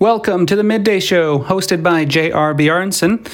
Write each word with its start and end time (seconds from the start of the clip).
Welcome 0.00 0.46
to 0.46 0.54
the 0.54 0.62
Midday 0.62 1.00
Show, 1.00 1.40
hosted 1.40 1.82
by 1.82 2.04
J.R. 2.04 2.54
Bjornson. 2.54 3.28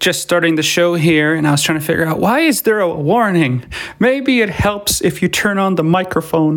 Just 0.00 0.22
starting 0.22 0.56
the 0.56 0.62
show 0.62 0.96
here, 0.96 1.36
and 1.36 1.46
I 1.46 1.52
was 1.52 1.62
trying 1.62 1.78
to 1.78 1.84
figure 1.84 2.04
out 2.04 2.18
why 2.18 2.40
is 2.40 2.62
there 2.62 2.80
a 2.80 2.92
warning? 2.92 3.64
Maybe 4.00 4.40
it 4.40 4.50
helps 4.50 5.00
if 5.02 5.22
you 5.22 5.28
turn 5.28 5.56
on 5.56 5.76
the 5.76 5.84
microphone. 5.84 6.56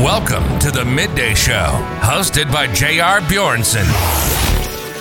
Welcome 0.00 0.60
to 0.60 0.70
the 0.70 0.84
Midday 0.84 1.34
Show, 1.34 1.84
hosted 2.02 2.52
by 2.52 2.72
J.R. 2.72 3.18
Bjornson, 3.22 3.82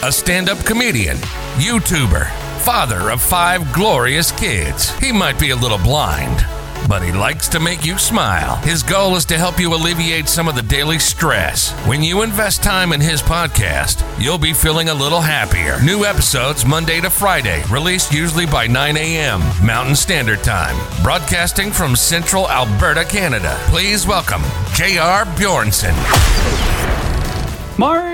a 0.02 0.12
stand 0.12 0.50
up 0.50 0.66
comedian, 0.66 1.18
YouTuber, 1.58 2.28
father 2.62 3.12
of 3.12 3.22
five 3.22 3.72
glorious 3.72 4.32
kids. 4.32 4.90
He 4.98 5.12
might 5.12 5.40
be 5.40 5.52
a 5.52 5.56
little 5.56 5.78
blind 5.78 6.48
but 6.88 7.02
he 7.02 7.12
likes 7.12 7.48
to 7.50 7.60
make 7.60 7.86
you 7.86 7.98
smile. 7.98 8.58
His 8.58 8.84
goal 8.84 9.16
is 9.16 9.26
to 9.26 9.38
help 9.38 9.60
you 9.60 9.74
alleviate 9.74 10.28
some 10.28 10.48
of 10.48 10.56
the 10.56 10.62
daily 10.62 11.00
stress. 11.00 11.72
When 11.88 12.04
you 12.04 12.22
invest 12.22 12.64
time 12.64 12.94
in 12.94 13.02
his 13.02 13.22
podcast, 13.22 14.04
you'll 14.22 14.38
be 14.38 14.54
feeling 14.54 14.90
a 14.90 14.94
little 14.94 15.22
happier. 15.22 15.82
New 15.84 16.06
episodes 16.06 16.66
Monday 16.66 17.02
to 17.02 17.10
Friday, 17.10 17.64
released 17.70 18.14
usually 18.14 18.46
by 18.46 18.68
9 18.68 18.98
a.m. 18.98 19.42
Mountain 19.66 19.96
Standard 19.96 20.44
Time, 20.44 20.76
broadcasting 21.04 21.72
from 21.72 21.96
central 21.96 22.50
Alberta, 22.50 23.06
Canada. 23.06 23.56
Please 23.68 24.06
welcome 24.06 24.42
J.R. 24.74 25.26
Bjornson. 25.26 26.83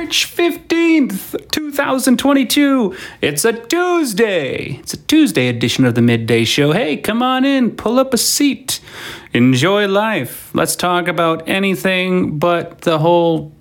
March 0.10 0.36
15th, 0.36 1.52
2022. 1.52 2.96
It's 3.22 3.46
a 3.46 3.54
Tuesday. 3.54 4.80
It's 4.80 4.96
a 4.96 4.98
Tuesday 4.98 5.50
edition 5.50 5.86
of 5.86 5.94
the 5.94 6.02
Midday 6.02 6.46
Show. 6.46 6.72
Hey, 6.72 6.98
come 6.98 7.22
on 7.22 7.46
in, 7.46 7.70
pull 7.76 8.00
up 8.00 8.12
a 8.12 8.18
seat, 8.18 8.80
enjoy 9.34 9.88
life. 9.88 10.50
Let's 10.56 10.76
talk 10.76 11.08
about 11.08 11.48
anything 11.48 12.40
but 12.40 12.82
the 12.82 12.98
whole 12.98 13.54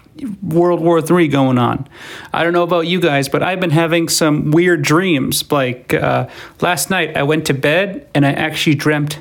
World 0.42 0.80
War 0.80 1.00
III 1.00 1.28
going 1.28 1.58
on. 1.58 1.86
I 2.32 2.44
don't 2.44 2.54
know 2.54 2.62
about 2.62 2.86
you 2.86 2.98
guys, 2.98 3.28
but 3.28 3.42
I've 3.42 3.60
been 3.60 3.68
having 3.68 4.08
some 4.08 4.50
weird 4.50 4.80
dreams. 4.80 5.52
Like 5.52 5.92
uh, 5.92 6.28
last 6.62 6.88
night, 6.88 7.14
I 7.14 7.24
went 7.24 7.44
to 7.48 7.52
bed 7.52 8.08
and 8.14 8.24
I 8.24 8.32
actually 8.32 8.76
dreamt 8.76 9.20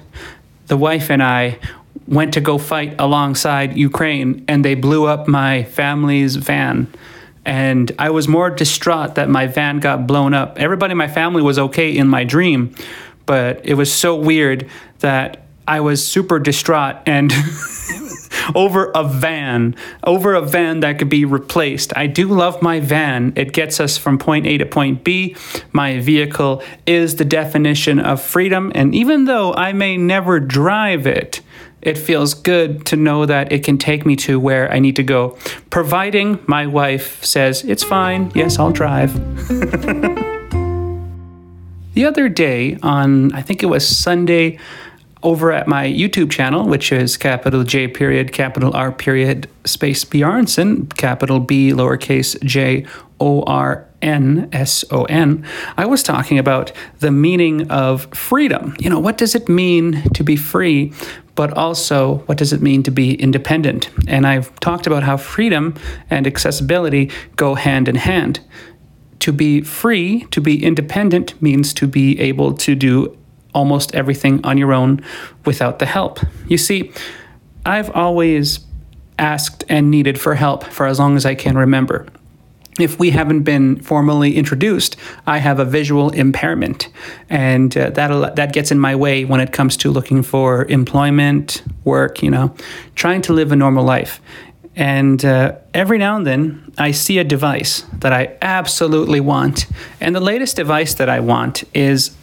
the 0.67 0.77
wife 0.77 1.11
and 1.11 1.21
I 1.21 1.59
went 2.07 2.33
to 2.35 2.39
go 2.39 2.57
fight 2.57 2.95
alongside 2.97 3.75
Ukraine 3.75 4.45
and 4.47 4.63
they 4.63 4.75
blew 4.75 5.07
up 5.07 5.27
my 5.27 5.63
family's 5.63 6.37
van. 6.37 6.87
And 7.47 7.93
I 7.97 8.09
was 8.09 8.27
more 8.27 8.49
distraught 8.49 9.15
that 9.15 9.29
my 9.29 9.47
van 9.47 9.79
got 9.79 10.05
blown 10.05 10.33
up. 10.33 10.59
Everybody 10.59 10.91
in 10.91 10.97
my 10.97 11.07
family 11.07 11.41
was 11.41 11.57
okay 11.57 11.95
in 11.95 12.09
my 12.09 12.25
dream, 12.25 12.75
but 13.25 13.65
it 13.65 13.75
was 13.75 13.91
so 13.91 14.17
weird 14.17 14.69
that 14.99 15.47
I 15.65 15.79
was 15.79 16.05
super 16.05 16.39
distraught 16.39 16.97
and 17.05 17.31
over 18.55 18.91
a 18.93 19.05
van, 19.05 19.75
over 20.03 20.33
a 20.33 20.41
van 20.41 20.81
that 20.81 20.99
could 20.99 21.07
be 21.07 21.23
replaced. 21.23 21.95
I 21.95 22.07
do 22.07 22.27
love 22.27 22.61
my 22.61 22.81
van. 22.81 23.31
It 23.37 23.53
gets 23.53 23.79
us 23.79 23.97
from 23.97 24.17
point 24.17 24.45
A 24.45 24.57
to 24.57 24.65
point 24.65 25.05
B. 25.05 25.37
My 25.71 26.01
vehicle 26.01 26.61
is 26.85 27.15
the 27.15 27.25
definition 27.25 27.99
of 27.99 28.21
freedom. 28.21 28.73
And 28.75 28.93
even 28.93 29.23
though 29.23 29.53
I 29.53 29.71
may 29.71 29.95
never 29.95 30.41
drive 30.41 31.07
it, 31.07 31.39
it 31.87 31.97
feels 31.97 32.33
good 32.33 32.85
to 32.85 32.97
know 32.97 33.25
that 33.25 33.51
it 33.51 33.63
can 33.63 33.77
take 33.77 34.05
me 34.05 34.15
to 34.17 34.39
where 34.39 34.71
I 34.71 34.79
need 34.79 34.97
to 34.97 35.03
go, 35.03 35.37
providing 35.69 36.39
my 36.45 36.67
wife 36.67 37.23
says, 37.23 37.63
It's 37.63 37.83
fine, 37.83 38.29
yes, 38.35 38.59
I'll 38.59 38.71
drive. 38.71 39.13
the 41.93 42.05
other 42.05 42.27
day, 42.27 42.77
on 42.83 43.31
I 43.33 43.41
think 43.41 43.63
it 43.63 43.67
was 43.67 43.87
Sunday, 43.87 44.59
over 45.23 45.51
at 45.51 45.67
my 45.67 45.87
YouTube 45.87 46.29
channel, 46.29 46.67
which 46.67 46.91
is 46.91 47.17
capital 47.17 47.63
J 47.63 47.87
period, 47.87 48.33
capital 48.33 48.75
R 48.75 48.91
period, 48.91 49.49
space 49.65 50.05
Bjornson, 50.05 50.95
capital 50.95 51.39
B, 51.39 51.71
lowercase 51.71 52.41
j 52.43 52.85
O 53.19 53.41
R 53.43 53.87
N 54.01 54.47
S 54.51 54.85
O 54.91 55.05
N, 55.05 55.45
I 55.75 55.85
was 55.85 56.03
talking 56.03 56.37
about 56.37 56.71
the 56.99 57.11
meaning 57.11 57.71
of 57.71 58.05
freedom. 58.13 58.75
You 58.79 58.89
know, 58.89 58.99
what 58.99 59.17
does 59.17 59.35
it 59.35 59.49
mean 59.49 60.03
to 60.13 60.23
be 60.23 60.35
free? 60.35 60.93
But 61.37 61.55
also, 61.55 62.15
what 62.25 62.39
does 62.39 62.51
it 62.51 62.63
mean 62.63 62.81
to 62.81 62.91
be 62.91 63.13
independent? 63.13 63.91
And 64.07 64.25
I've 64.25 64.59
talked 64.59 64.87
about 64.87 65.03
how 65.03 65.17
freedom 65.17 65.75
and 66.09 66.25
accessibility 66.25 67.11
go 67.35 67.53
hand 67.53 67.87
in 67.87 67.95
hand. 67.95 68.39
To 69.19 69.31
be 69.31 69.61
free, 69.61 70.25
to 70.31 70.41
be 70.41 70.65
independent, 70.65 71.39
means 71.39 71.75
to 71.75 71.87
be 71.87 72.19
able 72.19 72.55
to 72.55 72.73
do 72.73 73.15
almost 73.53 73.93
everything 73.93 74.43
on 74.43 74.57
your 74.57 74.73
own 74.73 75.05
without 75.45 75.77
the 75.77 75.85
help. 75.85 76.19
You 76.47 76.57
see, 76.57 76.91
I've 77.67 77.91
always 77.91 78.61
asked 79.19 79.63
and 79.69 79.91
needed 79.91 80.19
for 80.19 80.33
help 80.33 80.63
for 80.63 80.87
as 80.87 80.97
long 80.97 81.15
as 81.15 81.25
I 81.25 81.35
can 81.35 81.55
remember. 81.55 82.07
If 82.79 82.99
we 82.99 83.09
haven't 83.09 83.41
been 83.41 83.79
formally 83.81 84.35
introduced, 84.35 84.97
I 85.25 85.39
have 85.39 85.59
a 85.59 85.65
visual 85.65 86.11
impairment, 86.11 86.89
and 87.29 87.75
uh, 87.75 87.89
that 87.91 88.35
that 88.35 88.53
gets 88.53 88.71
in 88.71 88.79
my 88.79 88.95
way 88.95 89.25
when 89.25 89.39
it 89.39 89.51
comes 89.51 89.77
to 89.77 89.91
looking 89.91 90.23
for 90.23 90.65
employment, 90.65 91.63
work. 91.83 92.21
You 92.21 92.31
know, 92.31 92.55
trying 92.95 93.21
to 93.23 93.33
live 93.33 93.51
a 93.51 93.55
normal 93.55 93.83
life. 93.83 94.21
And 94.75 95.25
uh, 95.25 95.55
every 95.73 95.97
now 95.97 96.17
and 96.17 96.27
then, 96.27 96.71
I 96.77 96.91
see 96.91 97.17
a 97.17 97.23
device 97.23 97.83
that 97.93 98.13
I 98.13 98.37
absolutely 98.43 99.19
want. 99.19 99.65
And 99.99 100.15
the 100.15 100.19
latest 100.19 100.55
device 100.55 100.93
that 100.95 101.09
I 101.09 101.19
want 101.19 101.63
is 101.73 102.15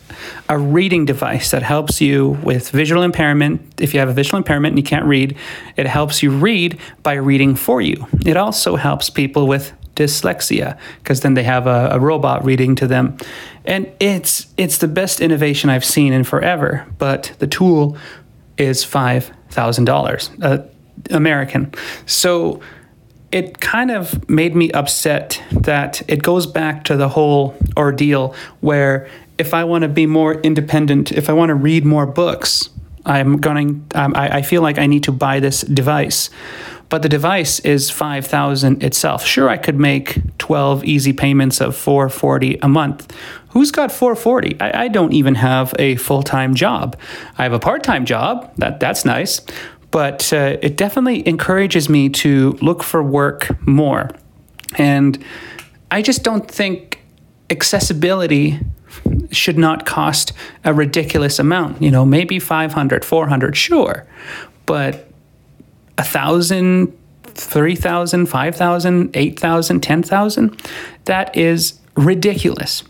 a 0.49 0.57
reading 0.57 1.05
device 1.05 1.51
that 1.51 1.65
helps 1.65 2.01
you 2.01 2.39
with 2.45 2.71
visual 2.71 3.03
impairment. 3.03 3.81
If 3.81 3.93
you 3.93 3.99
have 3.99 4.09
a 4.09 4.13
visual 4.13 4.39
impairment 4.39 4.73
and 4.73 4.79
you 4.79 4.85
can't 4.85 5.05
read, 5.05 5.37
it 5.77 5.87
helps 5.87 6.23
you 6.23 6.31
read 6.31 6.79
by 7.03 7.15
reading 7.15 7.57
for 7.57 7.83
you. 7.83 8.07
It 8.25 8.37
also 8.37 8.77
helps 8.77 9.11
people 9.11 9.49
with 9.49 9.73
dyslexia 9.95 10.79
because 10.99 11.21
then 11.21 11.35
they 11.35 11.43
have 11.43 11.67
a, 11.67 11.89
a, 11.93 12.01
robot 12.01 12.45
reading 12.45 12.75
to 12.75 12.87
them 12.87 13.17
and 13.65 13.91
it's 14.01 14.47
it's 14.57 14.79
the 14.79 14.89
best 14.89 15.21
innovation 15.21 15.71
i've 15.71 15.85
seen 15.85 16.13
in 16.13 16.25
forever 16.25 16.87
but 16.99 17.33
the 17.39 17.47
tool 17.47 17.97
is 18.57 18.85
$5000 18.85 20.43
uh, 20.43 20.63
american 21.11 21.73
so 22.07 22.61
it 23.31 23.61
kind 23.61 23.91
of 23.91 24.29
made 24.29 24.55
me 24.55 24.71
upset 24.73 25.43
that 25.51 26.03
it 26.09 26.23
goes 26.23 26.47
back 26.47 26.85
to 26.85 26.97
the 26.97 27.09
whole 27.09 27.57
ordeal 27.77 28.35
where 28.61 29.09
if 29.39 29.55
I 29.55 29.65
want 29.65 29.83
to 29.83 29.89
be 29.89 30.07
more 30.07 30.35
independent, 30.35 31.13
if 31.13 31.29
I 31.29 31.33
want 31.33 31.49
to 31.51 31.55
read 31.55 31.85
more 31.85 32.07
books, 32.07 32.71
I'm 33.07 33.39
going. 33.39 33.87
Um, 33.95 34.15
I, 34.17 34.39
I 34.39 34.43
feel 34.43 34.63
like 34.63 34.79
I 34.79 34.87
need 34.87 35.05
to 35.05 35.13
buy 35.13 35.41
this 35.41 35.61
device, 35.63 36.31
but 36.95 37.03
the 37.03 37.09
device 37.09 37.59
is 37.59 37.91
five 37.91 38.25
thousand 38.25 38.85
itself. 38.85 39.27
Sure, 39.27 39.49
I 39.49 39.57
could 39.57 39.81
make 39.81 40.39
twelve 40.39 40.85
easy 40.85 41.13
payments 41.13 41.61
of 41.61 41.75
four 41.75 42.09
forty 42.09 42.57
a 42.63 42.69
month. 42.69 43.13
Who's 43.49 43.73
got 43.73 43.91
four 43.91 44.15
forty? 44.15 44.57
I, 44.61 44.85
I 44.85 44.87
don't 44.87 45.13
even 45.13 45.35
have 45.35 45.75
a 45.81 45.97
full 45.97 46.23
time 46.23 46.55
job. 46.55 46.97
I 47.37 47.43
have 47.43 47.53
a 47.53 47.59
part 47.59 47.83
time 47.83 48.05
job. 48.05 48.49
That 48.59 48.79
that's 48.79 49.05
nice, 49.05 49.41
but 49.91 50.33
uh, 50.33 50.57
it 50.63 50.77
definitely 50.77 51.27
encourages 51.27 51.89
me 51.89 52.11
to 52.11 52.57
look 52.63 52.85
for 52.85 53.03
work 53.03 53.49
more, 53.67 54.13
and 54.79 55.19
I 55.91 56.01
just 56.01 56.23
don't 56.23 56.49
think 56.49 57.03
accessibility 57.51 58.61
should 59.33 59.59
not 59.59 59.85
cost 59.85 60.33
a 60.63 60.73
ridiculous 60.73 61.41
amount. 61.41 61.83
You 61.83 61.91
know, 61.91 62.05
maybe 62.07 62.39
500, 62.39 63.05
400, 63.05 63.57
sure. 63.57 64.07
But 64.65 65.09
a 65.99 66.05
thousand, 66.05 66.97
3,000, 67.25 68.27
5,000, 68.27 69.11
8,000, 69.17 69.81
10,000, 69.81 70.63
that 71.05 71.37
is 71.37 71.81
ridiculous. 71.97 72.83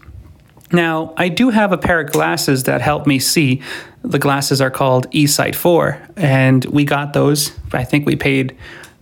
Now, 0.73 1.15
I 1.17 1.29
do 1.29 1.51
have 1.51 1.73
a 1.73 1.79
pair 1.79 2.01
of 2.01 2.11
glasses 2.11 2.65
that 2.65 2.81
help 2.81 3.07
me 3.07 3.19
see. 3.19 3.63
The 4.03 4.19
glasses 4.19 4.61
are 4.61 4.71
called 4.71 5.11
eSight 5.13 5.55
4, 5.55 6.01
and 6.17 6.65
we 6.65 6.85
got 6.85 7.13
those. 7.13 7.53
I 7.73 7.85
think 7.85 8.07
we 8.07 8.17
paid 8.17 8.57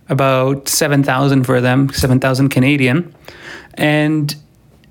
about 0.09 0.69
7,000 0.69 1.43
for 1.45 1.61
them, 1.61 1.89
7,000 1.89 2.49
Canadian. 2.49 3.15
And 3.73 4.35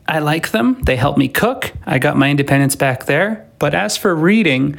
I 0.09 0.19
like 0.19 0.51
them. 0.51 0.83
They 0.83 0.97
help 0.97 1.17
me 1.17 1.29
cook. 1.29 1.73
I 1.87 1.99
got 1.99 2.17
my 2.17 2.31
independence 2.31 2.75
back 2.75 3.07
there. 3.07 3.47
But 3.59 3.75
as 3.75 3.97
for 3.97 4.15
reading, 4.15 4.77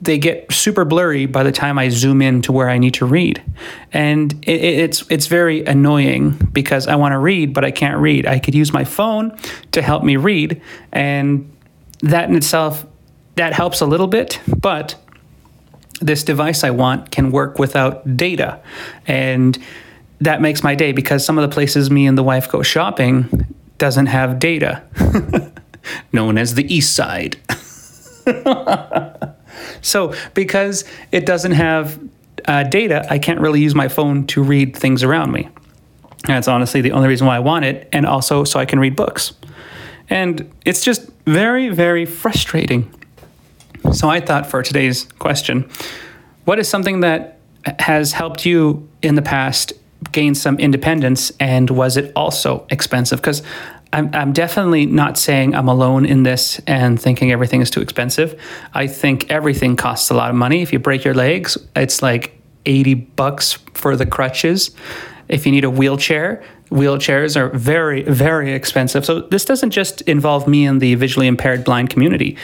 they 0.00 0.18
get 0.18 0.50
super 0.52 0.84
blurry 0.84 1.26
by 1.26 1.42
the 1.42 1.52
time 1.52 1.78
I 1.78 1.88
zoom 1.88 2.22
in 2.22 2.42
to 2.42 2.52
where 2.52 2.68
I 2.68 2.78
need 2.78 2.94
to 2.94 3.06
read, 3.06 3.42
and 3.92 4.32
it, 4.42 4.60
it's 4.62 5.10
it's 5.10 5.26
very 5.26 5.64
annoying 5.64 6.30
because 6.52 6.86
I 6.86 6.96
want 6.96 7.12
to 7.12 7.18
read 7.18 7.52
but 7.52 7.64
I 7.64 7.70
can't 7.70 7.98
read. 7.98 8.26
I 8.26 8.38
could 8.38 8.54
use 8.54 8.72
my 8.72 8.84
phone 8.84 9.36
to 9.72 9.82
help 9.82 10.02
me 10.02 10.16
read, 10.16 10.60
and 10.92 11.50
that 12.00 12.28
in 12.28 12.36
itself 12.36 12.86
that 13.34 13.52
helps 13.52 13.80
a 13.80 13.86
little 13.86 14.08
bit, 14.08 14.40
but 14.46 14.96
this 16.00 16.24
device 16.24 16.64
I 16.64 16.70
want 16.70 17.10
can 17.10 17.30
work 17.30 17.58
without 17.58 18.16
data, 18.16 18.60
and 19.06 19.58
that 20.20 20.40
makes 20.40 20.62
my 20.62 20.74
day 20.74 20.92
because 20.92 21.24
some 21.24 21.38
of 21.38 21.48
the 21.48 21.52
places 21.52 21.90
me 21.90 22.06
and 22.06 22.16
the 22.16 22.22
wife 22.22 22.48
go 22.48 22.62
shopping 22.62 23.46
doesn't 23.78 24.06
have 24.06 24.38
data, 24.38 24.82
known 26.12 26.38
as 26.38 26.54
the 26.54 26.72
East 26.72 26.94
Side. 26.94 27.36
so, 29.82 30.14
because 30.34 30.84
it 31.10 31.26
doesn't 31.26 31.52
have 31.52 32.00
uh, 32.46 32.62
data, 32.64 33.06
I 33.10 33.18
can't 33.18 33.40
really 33.40 33.60
use 33.60 33.74
my 33.74 33.88
phone 33.88 34.26
to 34.28 34.42
read 34.42 34.76
things 34.76 35.02
around 35.02 35.32
me. 35.32 35.48
That's 36.26 36.48
honestly 36.48 36.80
the 36.80 36.92
only 36.92 37.08
reason 37.08 37.26
why 37.26 37.36
I 37.36 37.40
want 37.40 37.64
it, 37.64 37.88
and 37.92 38.06
also 38.06 38.44
so 38.44 38.58
I 38.60 38.64
can 38.64 38.78
read 38.78 38.96
books. 38.96 39.34
And 40.08 40.50
it's 40.64 40.84
just 40.84 41.10
very, 41.26 41.68
very 41.68 42.06
frustrating. 42.06 42.92
So 43.92 44.08
I 44.08 44.20
thought 44.20 44.46
for 44.46 44.62
today's 44.62 45.04
question, 45.18 45.68
what 46.44 46.58
is 46.58 46.68
something 46.68 47.00
that 47.00 47.38
has 47.80 48.12
helped 48.12 48.46
you 48.46 48.88
in 49.02 49.16
the 49.16 49.22
past 49.22 49.72
gain 50.10 50.34
some 50.34 50.58
independence, 50.58 51.32
and 51.38 51.70
was 51.70 51.96
it 51.96 52.12
also 52.14 52.66
expensive? 52.70 53.20
Because 53.20 53.42
I'm, 53.92 54.10
I'm 54.14 54.32
definitely 54.32 54.86
not 54.86 55.18
saying 55.18 55.54
I'm 55.54 55.68
alone 55.68 56.06
in 56.06 56.22
this 56.22 56.60
and 56.66 57.00
thinking 57.00 57.30
everything 57.30 57.60
is 57.60 57.70
too 57.70 57.80
expensive. 57.80 58.40
I 58.72 58.86
think 58.86 59.30
everything 59.30 59.76
costs 59.76 60.10
a 60.10 60.14
lot 60.14 60.30
of 60.30 60.36
money. 60.36 60.62
If 60.62 60.72
you 60.72 60.78
break 60.78 61.04
your 61.04 61.14
legs, 61.14 61.58
it's 61.76 62.00
like 62.00 62.40
80 62.64 62.94
bucks 62.94 63.58
for 63.74 63.96
the 63.96 64.06
crutches. 64.06 64.70
If 65.28 65.44
you 65.46 65.52
need 65.52 65.64
a 65.64 65.70
wheelchair, 65.70 66.42
wheelchairs 66.70 67.36
are 67.36 67.50
very, 67.50 68.02
very 68.02 68.52
expensive. 68.52 69.04
So 69.04 69.20
this 69.20 69.44
doesn't 69.44 69.70
just 69.70 70.00
involve 70.02 70.48
me 70.48 70.64
and 70.66 70.80
the 70.80 70.94
visually 70.94 71.26
impaired 71.26 71.64
blind 71.64 71.90
community. 71.90 72.36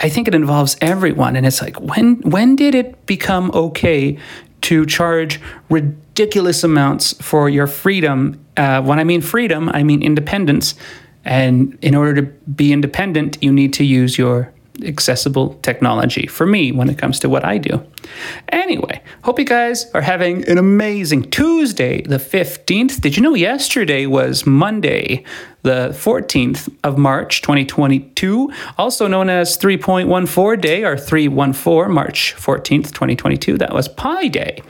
I 0.00 0.08
think 0.08 0.28
it 0.28 0.34
involves 0.34 0.76
everyone. 0.80 1.36
And 1.36 1.46
it's 1.46 1.62
like, 1.62 1.80
when 1.80 2.16
when 2.20 2.56
did 2.56 2.74
it 2.74 3.06
become 3.06 3.50
okay 3.52 4.18
to 4.66 4.84
charge 4.84 5.40
ridiculous 5.70 6.64
amounts 6.64 7.12
for 7.22 7.48
your 7.48 7.68
freedom? 7.68 8.44
Uh, 8.56 8.82
when 8.82 8.98
I 8.98 9.04
mean 9.04 9.20
freedom, 9.20 9.68
I 9.68 9.84
mean 9.84 10.02
independence. 10.02 10.74
And 11.24 11.78
in 11.82 11.94
order 11.94 12.20
to 12.20 12.22
be 12.22 12.72
independent, 12.72 13.38
you 13.40 13.52
need 13.52 13.72
to 13.74 13.84
use 13.84 14.18
your 14.18 14.52
accessible 14.84 15.54
technology 15.62 16.26
for 16.26 16.46
me 16.46 16.72
when 16.72 16.88
it 16.88 16.98
comes 16.98 17.18
to 17.20 17.28
what 17.28 17.44
I 17.44 17.58
do. 17.58 17.84
Anyway, 18.48 19.02
hope 19.22 19.38
you 19.38 19.44
guys 19.44 19.90
are 19.92 20.00
having 20.00 20.48
an 20.48 20.58
amazing 20.58 21.30
Tuesday, 21.30 22.02
the 22.02 22.18
15th. 22.18 23.00
Did 23.00 23.16
you 23.16 23.22
know 23.22 23.34
yesterday 23.34 24.06
was 24.06 24.46
Monday, 24.46 25.24
the 25.62 25.90
14th 25.90 26.72
of 26.84 26.98
March 26.98 27.42
2022, 27.42 28.52
also 28.78 29.06
known 29.06 29.28
as 29.28 29.56
3.14 29.58 30.60
Day 30.60 30.84
or 30.84 30.96
314 30.96 31.92
March 31.92 32.34
14th, 32.36 32.92
2022? 32.92 33.58
That 33.58 33.72
was 33.72 33.88
Pi 33.88 34.28
Day. 34.28 34.62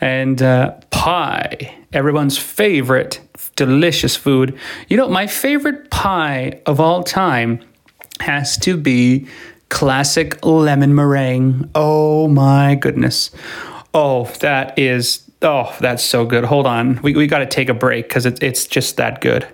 And 0.00 0.42
uh, 0.42 0.72
pie, 0.90 1.74
everyone's 1.92 2.36
favorite 2.36 3.20
delicious 3.56 4.14
food. 4.14 4.58
You 4.88 4.96
know, 4.96 5.08
my 5.08 5.26
favorite 5.26 5.90
pie 5.90 6.60
of 6.66 6.78
all 6.80 7.02
time 7.02 7.60
has 8.20 8.56
to 8.58 8.76
be 8.76 9.26
classic 9.68 10.44
lemon 10.44 10.94
meringue. 10.94 11.70
Oh 11.74 12.28
my 12.28 12.74
goodness. 12.74 13.30
Oh, 13.94 14.24
that 14.40 14.78
is, 14.78 15.28
oh, 15.42 15.74
that's 15.80 16.04
so 16.04 16.24
good. 16.24 16.44
Hold 16.44 16.66
on. 16.66 17.00
We, 17.02 17.14
we 17.14 17.26
got 17.26 17.38
to 17.38 17.46
take 17.46 17.68
a 17.68 17.74
break 17.74 18.08
because 18.08 18.26
it, 18.26 18.42
it's 18.42 18.66
just 18.66 18.96
that 18.98 19.20
good. 19.20 19.46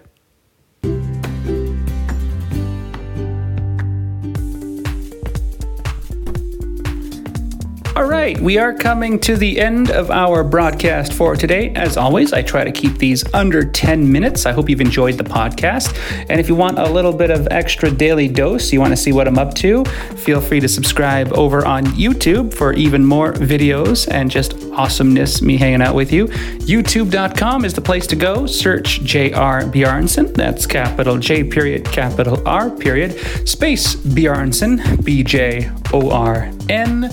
All 7.94 8.08
right, 8.08 8.40
we 8.40 8.56
are 8.56 8.72
coming 8.72 9.20
to 9.20 9.36
the 9.36 9.60
end 9.60 9.90
of 9.90 10.10
our 10.10 10.42
broadcast 10.42 11.12
for 11.12 11.36
today. 11.36 11.74
As 11.74 11.98
always, 11.98 12.32
I 12.32 12.40
try 12.40 12.64
to 12.64 12.72
keep 12.72 12.96
these 12.96 13.22
under 13.34 13.64
10 13.64 14.10
minutes. 14.10 14.46
I 14.46 14.52
hope 14.52 14.70
you've 14.70 14.80
enjoyed 14.80 15.18
the 15.18 15.24
podcast. 15.24 15.94
And 16.30 16.40
if 16.40 16.48
you 16.48 16.54
want 16.54 16.78
a 16.78 16.90
little 16.90 17.12
bit 17.12 17.30
of 17.30 17.46
extra 17.50 17.90
daily 17.90 18.28
dose, 18.28 18.72
you 18.72 18.80
want 18.80 18.92
to 18.92 18.96
see 18.96 19.12
what 19.12 19.28
I'm 19.28 19.38
up 19.38 19.52
to, 19.56 19.84
feel 20.16 20.40
free 20.40 20.58
to 20.60 20.68
subscribe 20.68 21.34
over 21.34 21.66
on 21.66 21.84
YouTube 21.84 22.54
for 22.54 22.72
even 22.72 23.04
more 23.04 23.34
videos 23.34 24.10
and 24.10 24.30
just 24.30 24.54
awesomeness, 24.72 25.42
me 25.42 25.58
hanging 25.58 25.82
out 25.82 25.94
with 25.94 26.14
you. 26.14 26.28
YouTube.com 26.28 27.66
is 27.66 27.74
the 27.74 27.82
place 27.82 28.06
to 28.06 28.16
go. 28.16 28.46
Search 28.46 29.02
J.R. 29.02 29.64
Bjornson. 29.64 30.32
That's 30.32 30.64
capital 30.64 31.18
J 31.18 31.44
period, 31.44 31.84
capital 31.84 32.42
R 32.48 32.70
period, 32.70 33.18
space 33.46 33.94
Bjornson, 33.96 35.04
B 35.04 35.22
J 35.22 35.70
O 35.92 36.10
R 36.10 36.50
N 36.70 37.10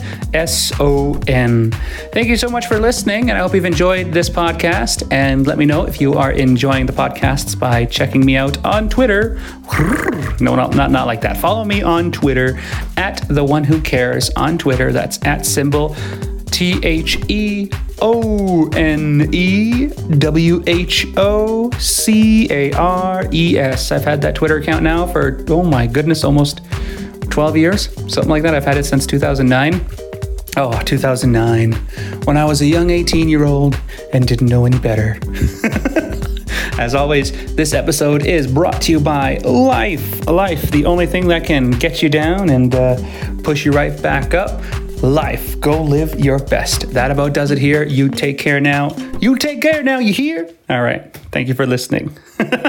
O 0.80 1.19
N. 1.27 1.71
Thank 2.12 2.27
you 2.27 2.38
so 2.38 2.50
much 2.50 2.68
for 2.68 2.80
listening, 2.80 3.30
and 3.30 3.38
I 3.38 3.42
hope 3.42 3.54
you've 3.54 3.66
enjoyed 3.66 4.12
this 4.12 4.30
podcast. 4.30 5.07
And 5.12 5.48
let 5.48 5.57
me 5.57 5.66
know 5.66 5.86
if 5.86 6.01
you 6.01 6.13
are 6.13 6.31
enjoying 6.31 6.86
the 6.86 6.94
podcasts 6.94 7.57
by 7.57 7.86
checking 7.86 8.25
me 8.25 8.36
out 8.36 8.63
on 8.66 8.89
Twitter. 8.89 9.39
No, 10.42 10.56
not, 10.56 10.74
not, 10.74 10.89
not 10.89 11.06
like 11.06 11.19
that. 11.21 11.36
Follow 11.36 11.66
me 11.66 11.81
on 11.81 12.13
Twitter 12.13 12.57
at 12.95 13.27
the 13.27 13.44
one 13.44 13.66
who 13.66 13.81
cares 13.81 14.30
on 14.38 14.57
Twitter. 14.57 14.94
That's 14.94 15.21
at 15.25 15.45
symbol 15.45 15.98
T 16.45 16.80
H 16.83 17.30
E 17.30 17.69
O 18.01 18.69
N 18.69 19.30
E 19.33 19.88
W 19.88 20.63
H 20.68 21.07
O 21.18 21.69
C 21.72 22.48
A 22.51 22.72
R 22.74 23.27
E 23.31 23.57
S. 23.57 23.92
I've 23.92 24.04
had 24.04 24.22
that 24.22 24.36
Twitter 24.36 24.57
account 24.57 24.83
now 24.83 25.06
for, 25.07 25.44
oh 25.50 25.63
my 25.63 25.88
goodness, 25.88 26.24
almost 26.24 26.62
12 27.30 27.57
years, 27.57 27.94
something 28.12 28.30
like 28.30 28.44
that. 28.44 28.56
I've 28.56 28.65
had 28.65 28.77
it 28.77 28.86
since 28.86 29.06
2009. 29.06 30.09
Oh, 30.62 30.78
2009, 30.84 31.72
when 32.26 32.36
I 32.36 32.44
was 32.44 32.60
a 32.60 32.66
young 32.66 32.90
18 32.90 33.30
year 33.30 33.46
old 33.46 33.80
and 34.12 34.28
didn't 34.28 34.50
know 34.50 34.66
any 34.66 34.78
better. 34.78 35.18
As 36.78 36.94
always, 36.94 37.56
this 37.56 37.74
episode 37.74 38.26
is 38.26 38.46
brought 38.46 38.82
to 38.82 38.92
you 38.92 39.00
by 39.00 39.38
Life. 39.38 40.28
Life, 40.28 40.64
the 40.64 40.84
only 40.84 41.06
thing 41.06 41.30
that 41.30 41.46
can 41.46 41.72
get 41.72 42.04
you 42.04 42.10
down 42.10 42.50
and 42.50 42.76
uh, 42.76 42.98
push 43.42 43.64
you 43.64 43.72
right 43.72 44.04
back 44.04 44.34
up. 44.34 44.62
Life, 45.02 45.58
go 45.62 45.82
live 45.82 46.20
your 46.20 46.40
best. 46.40 46.92
That 46.92 47.10
about 47.10 47.32
does 47.32 47.52
it 47.52 47.58
here. 47.58 47.84
You 47.84 48.10
take 48.10 48.38
care 48.38 48.60
now. 48.60 48.94
You 49.22 49.38
take 49.38 49.62
care 49.62 49.82
now, 49.82 50.00
you 50.00 50.12
hear? 50.12 50.50
All 50.70 50.82
right. 50.82 51.14
Thank 51.32 51.48
you 51.48 51.54
for 51.54 51.66
listening. 51.66 52.18